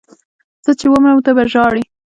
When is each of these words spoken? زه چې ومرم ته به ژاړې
زه 0.65 0.71
چې 0.79 0.85
ومرم 0.91 1.19
ته 1.25 1.31
به 1.35 1.43
ژاړې 1.51 1.83